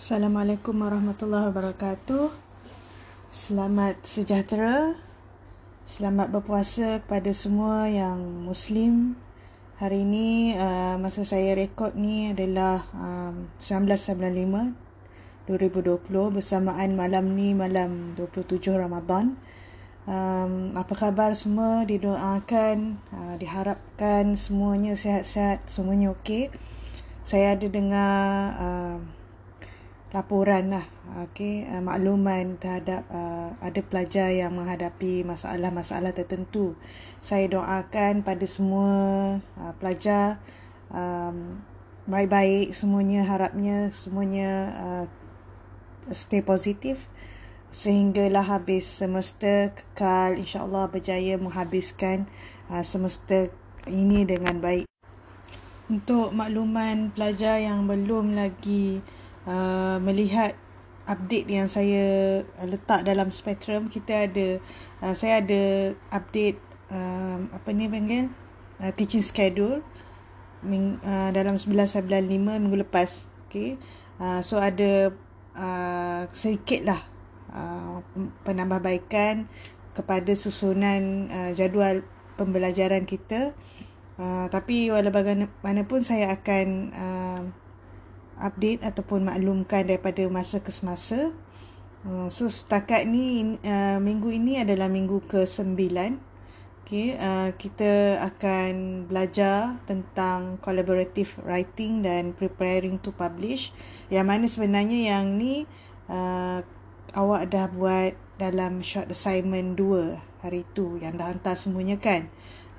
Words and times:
Assalamualaikum 0.00 0.80
warahmatullahi 0.80 1.52
wabarakatuh. 1.52 2.32
Selamat 3.28 4.00
sejahtera. 4.00 4.96
Selamat 5.84 6.32
berpuasa 6.32 7.04
kepada 7.04 7.28
semua 7.36 7.84
yang 7.84 8.16
Muslim. 8.48 9.12
Hari 9.76 10.08
ini 10.08 10.56
uh, 10.56 10.96
masa 10.96 11.20
saya 11.28 11.52
rekod 11.52 12.00
ni 12.00 12.32
adalah 12.32 12.88
um, 12.96 13.52
1995 13.60 14.72
2020 15.44 16.08
bersamaan 16.32 16.96
malam 16.96 17.36
ni 17.36 17.52
malam 17.52 18.16
27 18.16 18.56
Ramadan. 18.72 19.36
Um, 20.08 20.80
apa 20.80 20.96
khabar 20.96 21.36
semua? 21.36 21.84
Didoakan, 21.84 22.96
uh, 23.12 23.36
diharapkan 23.36 24.32
semuanya 24.32 24.96
sihat-sihat, 24.96 25.68
semuanya 25.68 26.16
okey. 26.16 26.48
Saya 27.20 27.52
ada 27.52 27.68
dengar 27.68 28.16
uh, 28.56 29.19
laporan 30.10 30.74
lah 30.74 30.86
okay, 31.18 31.66
uh, 31.70 31.82
makluman 31.82 32.58
terhadap 32.58 33.06
uh, 33.10 33.54
ada 33.62 33.80
pelajar 33.82 34.30
yang 34.30 34.54
menghadapi 34.54 35.22
masalah-masalah 35.26 36.14
tertentu. 36.14 36.74
Saya 37.18 37.46
doakan 37.50 38.26
pada 38.26 38.46
semua 38.46 38.90
uh, 39.58 39.72
pelajar 39.78 40.38
um, 40.90 41.62
baik-baik 42.10 42.74
semuanya 42.74 43.22
harapnya 43.22 43.94
semuanya 43.94 44.50
uh, 44.74 45.06
stay 46.10 46.42
positif 46.42 47.06
sehinggalah 47.70 48.42
habis 48.42 48.82
semester 48.82 49.70
kekal 49.70 50.34
insyaAllah 50.34 50.90
berjaya 50.90 51.38
menghabiskan 51.38 52.26
uh, 52.66 52.82
semester 52.82 53.54
ini 53.86 54.26
dengan 54.26 54.58
baik. 54.58 54.90
Untuk 55.90 56.30
makluman 56.30 57.10
pelajar 57.10 57.58
yang 57.58 57.86
belum 57.90 58.38
lagi 58.38 59.02
Uh, 59.50 59.98
melihat 60.06 60.54
update 61.10 61.50
yang 61.50 61.66
saya 61.66 62.38
letak 62.62 63.02
dalam 63.02 63.34
spektrum 63.34 63.90
kita 63.90 64.30
ada 64.30 64.62
uh, 65.02 65.14
saya 65.18 65.42
ada 65.42 65.90
update 66.14 66.62
um, 66.86 67.50
apa 67.50 67.74
ni 67.74 67.90
panggil 67.90 68.30
uh, 68.78 68.94
teaching 68.94 69.26
schedule 69.26 69.82
ming, 70.62 71.02
uh, 71.02 71.34
dalam 71.34 71.58
1995 71.58 72.30
minggu 72.30 72.78
lepas 72.86 73.26
okey. 73.50 73.74
Uh, 74.22 74.38
so 74.46 74.62
ada 74.62 75.10
uh, 75.58 76.22
sedikit 76.30 76.86
lah 76.86 77.00
uh, 77.50 78.04
penambahbaikan 78.46 79.50
kepada 79.96 80.32
susunan 80.38 81.26
uh, 81.26 81.50
jadual 81.56 82.06
pembelajaran 82.38 83.08
kita. 83.08 83.56
Uh, 84.20 84.52
tapi 84.52 84.92
walau 84.92 85.08
bagaimanapun 85.08 86.04
saya 86.04 86.36
akan 86.36 86.66
uh, 86.92 87.40
update 88.40 88.82
ataupun 88.82 89.28
maklumkan 89.28 89.84
daripada 89.86 90.24
masa 90.26 90.58
ke 90.64 90.72
semasa. 90.72 91.30
Uh, 92.00 92.32
so 92.32 92.48
setakat 92.48 93.04
ni 93.04 93.56
uh, 93.60 94.00
minggu 94.00 94.32
ini 94.32 94.64
adalah 94.64 94.88
minggu 94.88 95.20
ke-9. 95.28 95.76
Okay, 96.90 97.14
uh, 97.22 97.54
kita 97.54 98.18
akan 98.18 99.06
belajar 99.06 99.78
tentang 99.86 100.58
collaborative 100.58 101.38
writing 101.46 102.02
dan 102.02 102.34
preparing 102.34 102.98
to 102.98 103.14
publish. 103.14 103.70
Yang 104.10 104.26
mana 104.26 104.46
sebenarnya 104.50 105.14
yang 105.14 105.38
ni 105.38 105.70
uh, 106.10 106.64
awak 107.14 107.46
dah 107.52 107.70
buat 107.70 108.18
dalam 108.42 108.82
short 108.82 109.12
assignment 109.12 109.78
2 109.78 110.42
hari 110.42 110.64
tu 110.72 110.96
yang 110.98 111.14
dah 111.14 111.30
hantar 111.30 111.54
semuanya 111.54 112.00
kan. 112.00 112.26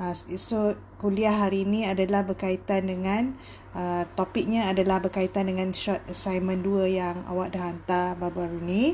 Uh, 0.02 0.18
so 0.34 0.74
kuliah 0.98 1.46
hari 1.46 1.62
ini 1.62 1.86
adalah 1.86 2.26
berkaitan 2.26 2.90
dengan 2.90 3.38
uh, 3.78 4.02
topiknya 4.18 4.66
adalah 4.66 4.98
berkaitan 4.98 5.54
dengan 5.54 5.70
short 5.78 6.02
assignment 6.10 6.66
2 6.66 6.90
yang 6.90 7.22
awak 7.30 7.54
dah 7.54 7.70
hantar 7.70 8.18
baru-baru 8.18 8.66
ni. 8.66 8.86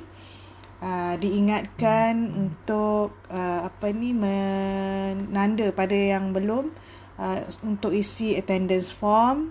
Uh, 0.77 1.15
diingatkan 1.17 2.27
hmm. 2.27 2.37
untuk 2.43 3.15
uh, 3.31 3.65
apa 3.65 3.87
ni 3.95 4.13
menanda 4.13 5.73
pada 5.73 5.95
yang 5.95 6.35
belum 6.35 6.69
uh, 7.17 7.39
untuk 7.65 7.97
isi 7.97 8.37
attendance 8.37 8.93
form 8.93 9.49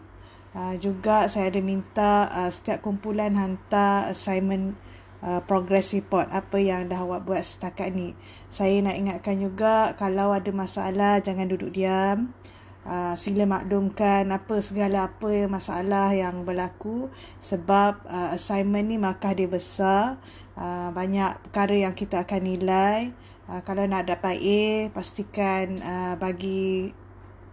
uh, 0.55 0.79
juga 0.79 1.27
saya 1.27 1.51
ada 1.51 1.59
minta 1.59 2.31
uh, 2.31 2.47
setiap 2.47 2.79
kumpulan 2.79 3.35
hantar 3.35 4.15
assignment 4.15 4.79
uh, 5.23 5.41
progress 5.45 5.95
report 5.97 6.29
apa 6.33 6.59
yang 6.61 6.89
dah 6.91 7.05
awak 7.05 7.25
buat 7.25 7.41
setakat 7.41 7.93
ni. 7.93 8.13
Saya 8.51 8.83
nak 8.85 8.97
ingatkan 8.99 9.41
juga 9.41 9.95
kalau 9.97 10.33
ada 10.33 10.51
masalah 10.51 11.21
jangan 11.23 11.47
duduk 11.49 11.73
diam. 11.73 12.33
Uh, 12.87 13.19
sila 13.19 13.51
maklumkan 13.51 14.31
apa 14.31 14.63
segala 14.63 15.11
apa 15.11 15.51
masalah 15.51 16.15
yang 16.15 16.47
berlaku 16.47 17.11
sebab 17.43 17.99
uh, 18.07 18.31
assignment 18.31 18.87
ni 18.87 18.97
markah 18.99 19.35
dia 19.35 19.51
besar. 19.51 20.23
Uh, 20.55 20.95
banyak 20.95 21.35
perkara 21.51 21.91
yang 21.91 21.95
kita 21.99 22.23
akan 22.23 22.43
nilai. 22.47 23.11
Uh, 23.51 23.63
kalau 23.67 23.87
nak 23.91 24.07
dapat 24.07 24.39
A 24.39 24.63
pastikan 24.95 25.79
uh, 25.83 26.15
bagi 26.19 26.95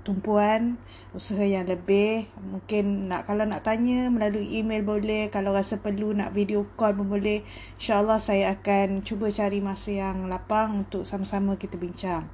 tumpuan 0.03 0.75
usaha 1.15 1.41
yang 1.41 1.65
lebih 1.65 2.27
mungkin 2.43 3.07
nak 3.07 3.25
kalau 3.25 3.47
nak 3.47 3.63
tanya 3.63 4.11
melalui 4.11 4.59
email 4.59 4.83
boleh 4.83 5.31
kalau 5.31 5.55
rasa 5.55 5.79
perlu 5.79 6.11
nak 6.11 6.35
video 6.35 6.67
call 6.75 6.93
pun 6.93 7.07
boleh 7.07 7.41
insyaallah 7.79 8.19
saya 8.19 8.53
akan 8.59 9.01
cuba 9.01 9.31
cari 9.31 9.63
masa 9.63 9.95
yang 9.95 10.27
lapang 10.27 10.85
untuk 10.85 11.07
sama-sama 11.07 11.55
kita 11.55 11.79
bincang 11.79 12.27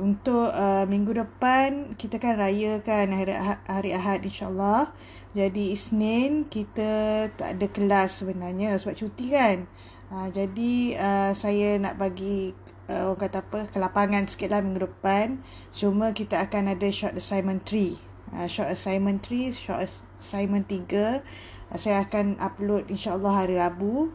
untuk 0.00 0.48
uh, 0.48 0.88
minggu 0.88 1.12
depan 1.12 1.92
kita 2.00 2.16
kan 2.16 2.40
rayakan 2.40 3.12
hari 3.12 3.36
hari 3.68 3.90
Ahad 3.92 4.24
insyaallah. 4.24 4.88
Jadi 5.36 5.76
Isnin 5.76 6.48
kita 6.48 7.28
tak 7.36 7.60
ada 7.60 7.66
kelas 7.68 8.24
sebenarnya 8.24 8.72
sebab 8.80 8.96
cuti 8.96 9.32
kan. 9.32 9.68
Uh, 10.12 10.28
jadi 10.32 10.96
uh, 10.96 11.32
saya 11.36 11.76
nak 11.76 12.00
bagi 12.00 12.56
uh, 12.92 13.08
orang 13.08 13.20
kata 13.24 13.40
apa 13.40 13.72
kelapangan 13.72 14.28
sikitlah 14.28 14.60
minggu 14.60 14.84
depan. 14.84 15.40
Cuma 15.72 16.12
kita 16.12 16.44
akan 16.44 16.76
ada 16.76 16.88
short 16.92 17.16
assignment 17.16 17.64
3. 17.64 17.96
Uh, 18.36 18.48
short 18.52 18.68
assignment 18.68 19.24
3, 19.24 19.56
short 19.56 19.80
assignment 20.20 20.68
3 20.68 20.92
uh, 20.92 21.78
saya 21.80 22.04
akan 22.04 22.36
upload 22.36 22.84
insyaallah 22.92 23.32
hari 23.32 23.56
Rabu 23.56 24.12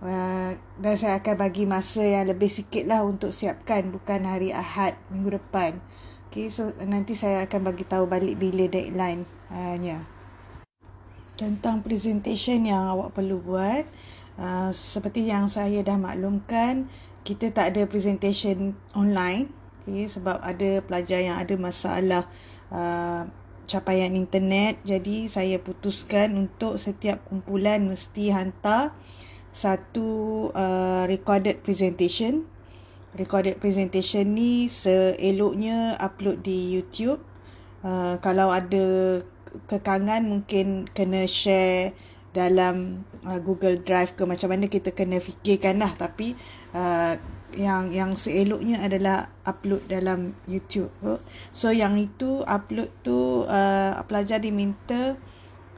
Uh, 0.00 0.56
dan 0.80 0.96
saya 0.96 1.20
akan 1.20 1.36
bagi 1.36 1.68
masa 1.68 2.00
yang 2.00 2.32
lebih 2.32 2.48
sikit 2.48 2.88
lah 2.88 3.04
untuk 3.04 3.36
siapkan 3.36 3.92
bukan 3.92 4.24
hari 4.24 4.48
Ahad 4.48 4.96
minggu 5.12 5.36
depan. 5.36 5.76
Okay, 6.32 6.48
so 6.48 6.72
nanti 6.88 7.12
saya 7.12 7.44
akan 7.44 7.68
bagi 7.68 7.84
tahu 7.84 8.08
balik 8.08 8.40
bila 8.40 8.64
deadline 8.64 9.28
uh, 9.52 9.76
nya. 9.76 10.00
Tentang 11.36 11.84
presentation 11.84 12.64
yang 12.64 12.88
awak 12.88 13.12
perlu 13.12 13.44
buat, 13.44 13.84
uh, 14.40 14.72
seperti 14.72 15.28
yang 15.28 15.52
saya 15.52 15.84
dah 15.84 16.00
maklumkan, 16.00 16.88
kita 17.24 17.52
tak 17.52 17.76
ada 17.76 17.86
presentation 17.86 18.76
online. 18.96 19.50
Okay, 19.80 20.06
sebab 20.06 20.38
ada 20.44 20.84
pelajar 20.84 21.24
yang 21.24 21.36
ada 21.40 21.56
masalah 21.56 22.28
uh, 22.68 23.24
capaian 23.70 24.12
internet. 24.12 24.76
Jadi 24.82 25.30
saya 25.30 25.56
putuskan 25.62 26.36
untuk 26.36 26.76
setiap 26.76 27.22
kumpulan 27.30 27.86
mesti 27.86 28.34
hantar 28.34 28.92
satu 29.50 30.50
uh, 30.54 31.06
recorded 31.06 31.62
presentation. 31.62 32.46
Recorded 33.14 33.58
presentation 33.58 34.38
ni 34.38 34.70
seeloknya 34.70 35.98
upload 35.98 36.46
di 36.46 36.78
YouTube. 36.78 37.18
Uh, 37.82 38.20
kalau 38.22 38.52
ada 38.52 39.18
kekangan 39.66 40.22
mungkin 40.22 40.86
kena 40.94 41.26
share 41.26 41.90
dalam 42.30 43.02
uh, 43.26 43.42
Google 43.42 43.82
Drive 43.82 44.14
ke 44.14 44.22
macam 44.22 44.54
mana 44.54 44.70
kita 44.70 44.94
kena 44.94 45.18
fikirkan 45.18 45.82
lah 45.82 45.90
tapi 45.98 46.38
uh, 46.74 47.14
yang 47.58 47.90
yang 47.90 48.14
seeloknya 48.14 48.78
adalah 48.82 49.30
upload 49.42 49.82
dalam 49.90 50.38
YouTube. 50.46 50.90
So 51.50 51.74
yang 51.74 51.98
itu 51.98 52.46
upload 52.46 52.90
tu 53.02 53.42
uh, 53.46 53.98
pelajar 54.06 54.38
diminta 54.38 55.18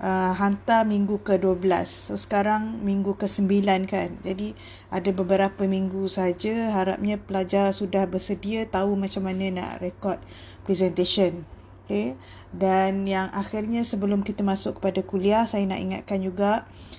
uh, 0.02 0.32
hantar 0.36 0.84
minggu 0.84 1.24
ke-12. 1.24 1.86
So 1.88 2.14
sekarang 2.20 2.84
minggu 2.84 3.16
ke-9 3.16 3.52
kan. 3.88 4.08
Jadi 4.20 4.52
ada 4.92 5.10
beberapa 5.16 5.64
minggu 5.64 6.10
saja 6.12 6.76
harapnya 6.76 7.16
pelajar 7.16 7.72
sudah 7.72 8.04
bersedia 8.04 8.68
tahu 8.68 8.98
macam 8.98 9.24
mana 9.24 9.48
nak 9.48 9.80
record 9.80 10.20
presentation. 10.68 11.48
Okay. 11.86 12.14
Dan 12.52 13.08
yang 13.08 13.32
akhirnya 13.32 13.80
sebelum 13.82 14.22
kita 14.22 14.44
masuk 14.44 14.80
kepada 14.80 15.00
kuliah 15.02 15.48
saya 15.48 15.64
nak 15.64 15.80
ingatkan 15.80 16.20
juga 16.20 16.64
uh, 16.68 16.91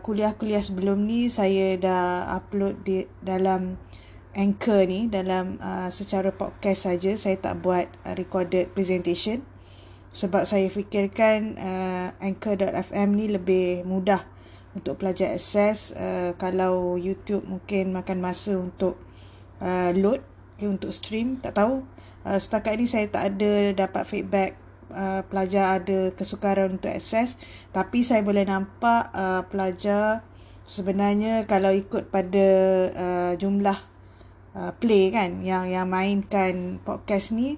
kuliah-kuliah 0.00 0.64
sebelum 0.64 1.04
ni 1.04 1.28
saya 1.28 1.76
dah 1.76 2.24
upload 2.40 2.80
di 2.88 3.04
dalam 3.20 3.76
Anchor 4.38 4.86
ni 4.86 5.10
dalam 5.10 5.58
uh, 5.58 5.90
secara 5.90 6.30
podcast 6.30 6.86
saja. 6.86 7.18
Saya 7.18 7.42
tak 7.42 7.58
buat 7.58 7.90
uh, 8.06 8.14
recorded 8.14 8.70
presentation. 8.70 9.42
Sebab 10.14 10.46
saya 10.46 10.70
fikirkan 10.70 11.58
uh, 11.58 12.14
anchor.fm 12.22 13.08
ni 13.18 13.28
lebih 13.28 13.82
mudah 13.82 14.24
untuk 14.78 15.02
pelajar 15.02 15.34
akses 15.34 15.90
uh, 15.98 16.38
kalau 16.38 16.94
YouTube 16.94 17.44
mungkin 17.50 17.90
makan 17.90 18.22
masa 18.22 18.56
untuk 18.56 18.94
uh, 19.58 19.90
load 19.96 20.22
okay, 20.54 20.70
untuk 20.70 20.94
stream 20.94 21.42
tak 21.42 21.58
tahu. 21.58 21.82
Uh, 22.22 22.38
setakat 22.38 22.78
ni 22.78 22.86
saya 22.86 23.10
tak 23.10 23.34
ada 23.34 23.74
dapat 23.74 24.06
feedback 24.06 24.54
uh, 24.92 25.22
pelajar 25.26 25.80
ada 25.80 26.12
kesukaran 26.14 26.78
untuk 26.78 26.92
akses 26.92 27.36
tapi 27.74 28.04
saya 28.04 28.20
boleh 28.24 28.44
nampak 28.44 29.12
uh, 29.12 29.44
pelajar 29.48 30.26
sebenarnya 30.68 31.48
kalau 31.48 31.72
ikut 31.72 32.12
pada 32.12 32.48
uh, 32.92 33.32
jumlah 33.40 33.78
uh, 34.56 34.72
play 34.76 35.08
kan 35.14 35.40
yang 35.40 35.68
yang 35.68 35.88
mainkan 35.88 36.82
podcast 36.84 37.32
ni 37.32 37.56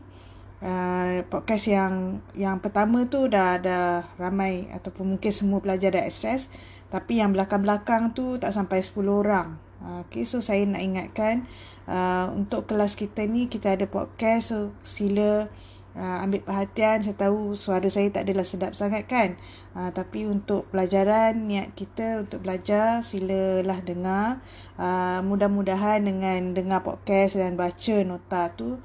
uh, 0.65 1.25
podcast 1.27 1.69
yang 1.69 2.23
yang 2.37 2.61
pertama 2.61 3.09
tu 3.09 3.27
dah 3.27 3.59
ada 3.61 4.06
ramai 4.21 4.69
ataupun 4.71 5.17
mungkin 5.17 5.33
semua 5.33 5.59
pelajar 5.65 5.97
dah 5.97 6.05
akses 6.05 6.49
tapi 6.91 7.23
yang 7.23 7.31
belakang-belakang 7.33 8.19
tu 8.19 8.37
tak 8.43 8.50
sampai 8.50 8.83
10 8.83 9.06
orang. 9.06 9.55
Uh, 9.81 10.03
okay, 10.05 10.26
so 10.26 10.43
saya 10.43 10.67
nak 10.67 10.83
ingatkan 10.83 11.47
uh, 11.88 12.29
untuk 12.37 12.69
kelas 12.69 12.99
kita 12.99 13.25
ni 13.25 13.49
kita 13.49 13.79
ada 13.79 13.87
podcast 13.88 14.53
so 14.53 14.75
sila 14.85 15.49
uh, 15.96 16.22
ambil 16.22 16.42
perhatian 16.44 17.02
saya 17.02 17.16
tahu 17.16 17.54
suara 17.58 17.87
saya 17.90 18.10
tak 18.12 18.28
adalah 18.28 18.46
sedap 18.46 18.72
sangat 18.78 19.06
kan? 19.10 19.34
Uh, 19.75 19.90
tapi 19.90 20.26
untuk 20.26 20.66
pelajaran 20.70 21.46
niat 21.46 21.75
kita 21.75 22.22
untuk 22.26 22.42
belajar 22.44 23.02
silalah 23.02 23.81
dengar. 23.82 24.38
Uh, 24.78 25.20
mudah-mudahan 25.26 26.02
dengan 26.06 26.54
dengar 26.54 26.82
podcast 26.87 27.38
dan 27.38 27.54
baca 27.54 27.96
nota 28.06 28.50
tu 28.54 28.78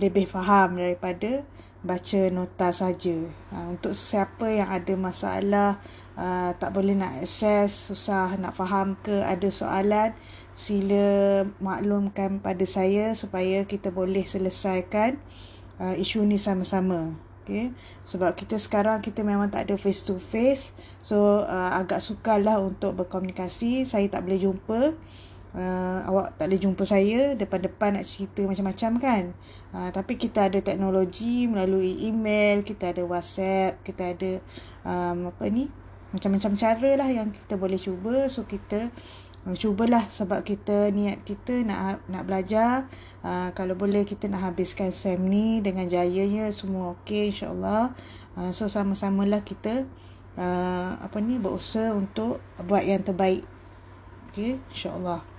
lebih 0.00 0.24
faham 0.24 0.80
daripada 0.80 1.44
baca 1.80 2.20
nota 2.28 2.72
saja. 2.76 3.16
Uh, 3.52 3.76
untuk 3.76 3.96
siapa 3.96 4.48
yang 4.48 4.68
ada 4.68 4.94
masalah 5.00 5.70
uh, 6.20 6.52
tak 6.56 6.76
boleh 6.76 6.92
nak 6.92 7.24
akses, 7.24 7.92
susah 7.92 8.36
nak 8.36 8.52
faham 8.52 9.00
ke 9.00 9.24
ada 9.24 9.48
soalan, 9.48 10.12
sila 10.52 11.44
maklumkan 11.56 12.44
pada 12.44 12.64
saya 12.68 13.16
supaya 13.16 13.64
kita 13.64 13.88
boleh 13.88 14.28
selesaikan 14.28 15.16
uh, 15.80 15.94
isu 15.96 16.28
ni 16.28 16.36
sama-sama. 16.36 17.10
Okay. 17.42 17.74
Sebab 18.06 18.38
kita 18.38 18.60
sekarang 18.60 19.02
kita 19.02 19.26
memang 19.26 19.50
tak 19.50 19.66
ada 19.66 19.74
face 19.74 20.06
to 20.06 20.20
face. 20.20 20.76
So 21.02 21.42
uh, 21.42 21.72
agak 21.74 22.04
sukarlah 22.04 22.62
untuk 22.62 22.94
berkomunikasi. 22.94 23.88
Saya 23.88 24.06
tak 24.06 24.28
boleh 24.28 24.38
jumpa 24.38 24.94
uh, 25.54 26.00
awak 26.06 26.36
tak 26.38 26.50
boleh 26.50 26.60
jumpa 26.62 26.84
saya 26.86 27.34
depan-depan 27.34 27.98
nak 27.98 28.06
cerita 28.06 28.46
macam-macam 28.46 28.92
kan 29.02 29.24
uh, 29.74 29.90
tapi 29.90 30.18
kita 30.18 30.50
ada 30.50 30.58
teknologi 30.62 31.50
melalui 31.50 32.06
email 32.06 32.62
kita 32.62 32.94
ada 32.94 33.02
whatsapp 33.02 33.78
kita 33.82 34.14
ada 34.14 34.32
um, 34.86 35.30
apa 35.30 35.44
ni 35.50 35.66
macam-macam 36.10 36.58
cara 36.58 36.90
lah 36.98 37.08
yang 37.10 37.30
kita 37.30 37.54
boleh 37.54 37.78
cuba 37.78 38.26
so 38.26 38.42
kita 38.46 38.90
uh, 39.46 39.56
cubalah 39.56 40.04
sebab 40.10 40.42
kita 40.42 40.90
niat 40.90 41.22
kita 41.22 41.62
nak 41.62 42.02
nak 42.10 42.26
belajar. 42.26 42.90
Uh, 43.22 43.52
kalau 43.54 43.78
boleh 43.78 44.02
kita 44.02 44.26
nak 44.26 44.52
habiskan 44.52 44.90
sem 44.90 45.20
ni 45.20 45.62
dengan 45.62 45.86
jayanya 45.86 46.50
semua 46.50 46.98
okey 47.00 47.30
insyaallah. 47.30 47.94
Uh, 48.34 48.50
so 48.50 48.66
sama-samalah 48.66 49.40
kita 49.46 49.86
uh, 50.40 50.92
apa 50.98 51.16
ni 51.22 51.38
berusaha 51.38 51.94
untuk 51.94 52.42
buat 52.66 52.82
yang 52.82 53.06
terbaik. 53.06 53.46
Okey 54.32 54.58
insyaallah 54.74 55.29